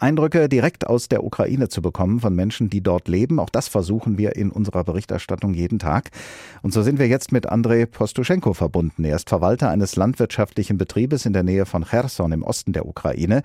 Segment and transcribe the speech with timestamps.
[0.00, 3.40] Eindrücke direkt aus der Ukraine zu bekommen von Menschen, die dort leben.
[3.40, 6.10] Auch das versuchen wir in unserer Berichterstattung jeden Tag.
[6.62, 9.04] Und so sind wir jetzt mit Andrei Postuschenko verbunden.
[9.04, 13.42] Er ist Verwalter eines landwirtschaftlichen Betriebes in der Nähe von Cherson im Osten der Ukraine.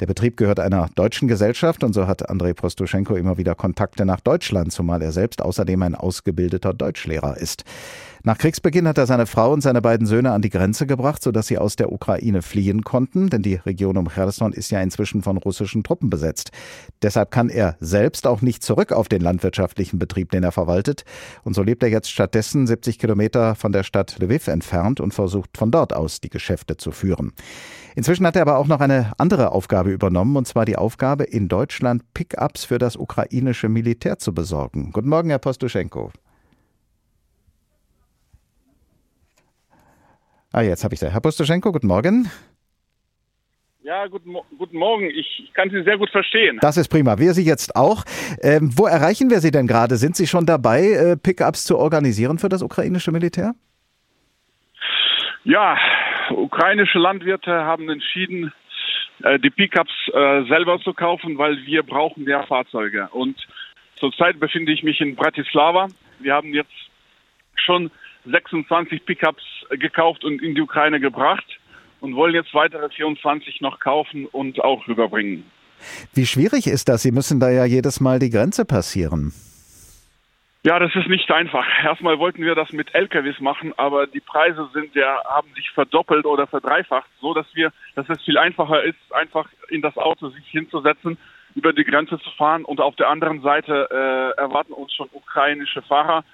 [0.00, 4.20] Der Betrieb gehört einer deutschen Gesellschaft und so hat Andrei Postuschenko immer wieder Kontakte nach
[4.20, 7.64] Deutschland, zumal er selbst außerdem ein ausgebildeter Deutschlehrer ist.
[8.26, 11.46] Nach Kriegsbeginn hat er seine Frau und seine beiden Söhne an die Grenze gebracht, sodass
[11.46, 15.36] sie aus der Ukraine fliehen konnten, denn die Region um Cherson ist ja inzwischen von
[15.36, 16.50] russischen Truppen besetzt.
[17.02, 21.04] Deshalb kann er selbst auch nicht zurück auf den landwirtschaftlichen Betrieb, den er verwaltet.
[21.42, 25.56] Und so lebt er jetzt stattdessen 70 Kilometer von der Stadt Lviv entfernt und versucht
[25.56, 27.32] von dort aus die Geschäfte zu führen.
[27.94, 31.48] Inzwischen hat er aber auch noch eine andere Aufgabe übernommen, und zwar die Aufgabe, in
[31.48, 34.90] Deutschland Pickups für das ukrainische Militär zu besorgen.
[34.92, 36.10] Guten Morgen, Herr Postuschenko.
[40.52, 41.08] Ah, jetzt habe ich da.
[41.08, 42.30] Herr Postoschenko, guten Morgen.
[43.84, 45.10] Ja, guten, guten Morgen.
[45.10, 46.58] Ich, ich, kann Sie sehr gut verstehen.
[46.62, 47.18] Das ist prima.
[47.18, 48.04] Wir Sie jetzt auch.
[48.40, 49.96] Ähm, wo erreichen wir Sie denn gerade?
[49.96, 53.52] Sind Sie schon dabei, äh, Pickups zu organisieren für das ukrainische Militär?
[55.44, 55.76] Ja,
[56.30, 58.54] ukrainische Landwirte haben entschieden,
[59.22, 63.10] äh, die Pickups äh, selber zu kaufen, weil wir brauchen ja Fahrzeuge.
[63.12, 63.36] Und
[63.96, 65.88] zurzeit befinde ich mich in Bratislava.
[66.20, 66.72] Wir haben jetzt
[67.56, 67.90] schon
[68.24, 71.44] 26 Pickups gekauft und in die Ukraine gebracht
[72.04, 75.44] und wollen jetzt weitere 24 noch kaufen und auch rüberbringen.
[76.12, 77.02] Wie schwierig ist das?
[77.02, 79.32] Sie müssen da ja jedes Mal die Grenze passieren.
[80.64, 81.64] Ja, das ist nicht einfach.
[81.82, 86.26] Erstmal wollten wir das mit LKWs machen, aber die Preise sind ja, haben sich verdoppelt
[86.26, 90.46] oder verdreifacht, so dass wir, dass es viel einfacher ist, einfach in das Auto sich
[90.46, 91.16] hinzusetzen,
[91.54, 95.82] über die Grenze zu fahren und auf der anderen Seite äh, erwarten uns schon ukrainische
[95.82, 96.24] Fahrer,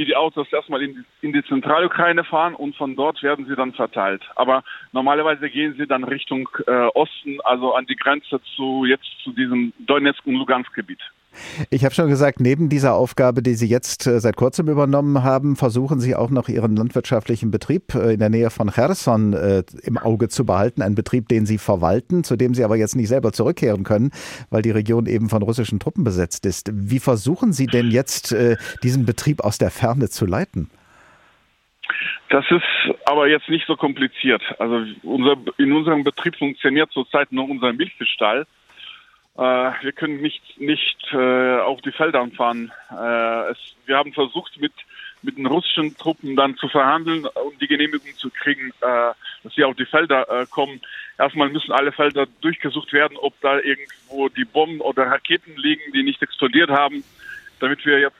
[0.00, 3.74] die die Autos erstmal in, in die Zentralukraine fahren und von dort werden sie dann
[3.74, 4.22] verteilt.
[4.34, 9.32] Aber normalerweise gehen sie dann Richtung äh, Osten, also an die Grenze zu jetzt zu
[9.32, 11.00] diesem Donetsk und Lugansk Gebiet.
[11.70, 15.56] Ich habe schon gesagt, neben dieser Aufgabe, die Sie jetzt äh, seit kurzem übernommen haben,
[15.56, 19.98] versuchen Sie auch noch Ihren landwirtschaftlichen Betrieb äh, in der Nähe von Cherson äh, im
[19.98, 20.82] Auge zu behalten.
[20.82, 24.10] Ein Betrieb, den Sie verwalten, zu dem Sie aber jetzt nicht selber zurückkehren können,
[24.50, 26.70] weil die Region eben von russischen Truppen besetzt ist.
[26.72, 28.34] Wie versuchen Sie denn jetzt,
[28.82, 30.70] diesen Betrieb aus der Ferne zu leiten?
[32.28, 32.62] Das ist
[33.06, 34.42] aber jetzt nicht so kompliziert.
[34.58, 38.46] Also unser, in unserem Betrieb funktioniert zurzeit nur unser Milchstall.
[39.40, 42.70] Äh, wir können nicht, nicht äh, auf die Felder fahren.
[42.90, 44.74] Äh, es, wir haben versucht, mit,
[45.22, 49.64] mit den russischen Truppen dann zu verhandeln und die Genehmigung zu kriegen, äh, dass sie
[49.64, 50.82] auf die Felder kommen.
[51.18, 56.02] Erstmal müssen alle Felder durchgesucht werden, ob da irgendwo die Bomben oder Raketen liegen, die
[56.02, 57.02] nicht explodiert haben,
[57.60, 58.16] damit wir jetzt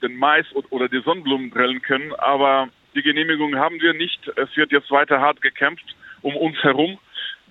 [0.00, 2.14] den Mais oder die Sonnenblumen drillen können.
[2.14, 4.26] Aber die Genehmigung haben wir nicht.
[4.36, 5.84] Es wird jetzt weiter hart gekämpft
[6.22, 6.98] um uns herum.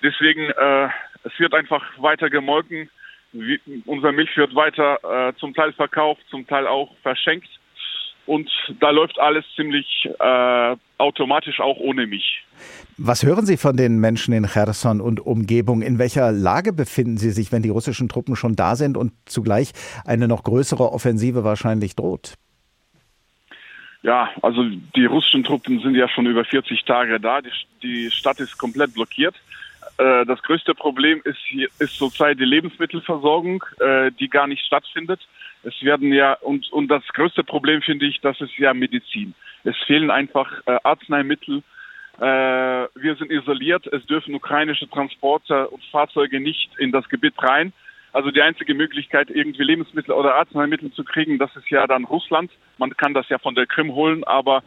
[0.01, 0.89] Deswegen, äh,
[1.23, 2.89] es wird einfach weiter gemolken
[3.85, 7.47] unser Milch wird weiter äh, zum Teil verkauft, zum Teil auch verschenkt.
[8.25, 8.49] Und
[8.79, 12.43] da läuft alles ziemlich äh, automatisch auch ohne mich.
[12.97, 15.81] Was hören Sie von den Menschen in Cherson und Umgebung?
[15.81, 19.71] In welcher Lage befinden sie sich, wenn die russischen Truppen schon da sind und zugleich
[20.05, 22.35] eine noch größere Offensive wahrscheinlich droht?
[24.03, 24.63] Ja, also
[24.95, 27.41] die russischen Truppen sind ja schon über 40 Tage da.
[27.41, 27.49] Die,
[27.83, 29.35] die Stadt ist komplett blockiert.
[29.97, 31.40] Äh, das größte Problem ist,
[31.79, 35.19] ist zurzeit die Lebensmittelversorgung, äh, die gar nicht stattfindet.
[35.63, 39.34] Es werden ja, und, und das größte Problem finde ich, das ist ja Medizin.
[39.63, 41.63] Es fehlen einfach äh, Arzneimittel.
[42.18, 43.85] Äh, wir sind isoliert.
[43.88, 47.73] Es dürfen ukrainische Transporter und Fahrzeuge nicht in das Gebiet rein.
[48.13, 52.52] Also die einzige Möglichkeit, irgendwie Lebensmittel oder Arzneimittel zu kriegen, das ist ja dann Russland.
[52.78, 54.63] Man kann das ja von der Krim holen, aber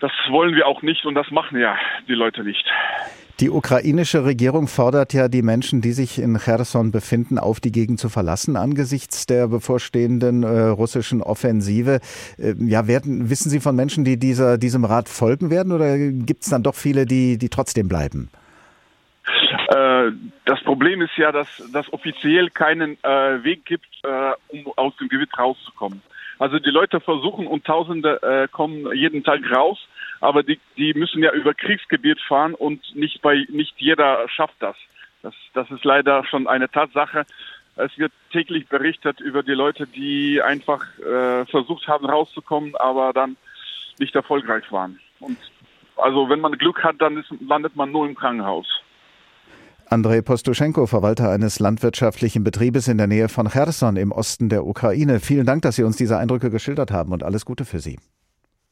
[0.00, 2.64] das wollen wir auch nicht und das machen ja die Leute nicht.
[3.40, 7.98] Die ukrainische Regierung fordert ja die Menschen, die sich in Cherson befinden, auf, die Gegend
[7.98, 11.98] zu verlassen angesichts der bevorstehenden äh, russischen Offensive.
[12.38, 16.44] Äh, ja, werden, wissen Sie von Menschen, die dieser, diesem Rat folgen werden oder gibt
[16.44, 18.30] es dann doch viele, die, die trotzdem bleiben?
[19.68, 20.12] Äh,
[20.44, 25.08] das Problem ist ja, dass es offiziell keinen äh, Weg gibt, äh, um aus dem
[25.08, 26.02] Gebiet rauszukommen.
[26.38, 29.78] Also die Leute versuchen und Tausende kommen jeden Tag raus
[30.24, 34.74] aber die, die müssen ja über Kriegsgebiet fahren und nicht bei nicht jeder schafft das.
[35.22, 37.26] Das, das ist leider schon eine Tatsache.
[37.76, 43.36] Es wird täglich berichtet über die Leute, die einfach äh, versucht haben rauszukommen, aber dann
[43.98, 44.98] nicht erfolgreich waren.
[45.20, 45.36] Und
[45.96, 48.66] also wenn man Glück hat, dann ist, landet man nur im Krankenhaus.
[49.90, 55.20] Andrei Postuschenko, Verwalter eines landwirtschaftlichen Betriebes in der Nähe von Cherson im Osten der Ukraine.
[55.20, 57.98] Vielen Dank, dass Sie uns diese Eindrücke geschildert haben und alles Gute für Sie.